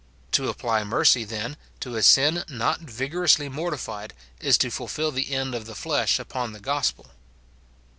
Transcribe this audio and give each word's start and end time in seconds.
To 0.31 0.49
apply 0.49 0.83
mercy, 0.83 1.23
then, 1.25 1.57
to 1.81 1.95
a 1.95 2.01
sin 2.01 2.43
not 2.49 2.79
vigorously 2.79 3.49
mortified 3.49 4.15
is 4.39 4.57
to 4.57 4.71
fulfil 4.71 5.11
the 5.11 5.31
end 5.31 5.53
of 5.53 5.67
the 5.67 5.75
flesh 5.75 6.17
upon 6.17 6.53
the 6.53 6.59
gospel. 6.59 7.11